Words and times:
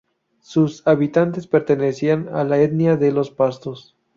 Sus 0.39 0.81
habitantes 0.87 1.45
pertenecían 1.45 2.27
a 2.33 2.43
la 2.43 2.57
etnia 2.59 2.97
de 2.97 3.11
los 3.11 3.29
pastos. 3.29 3.95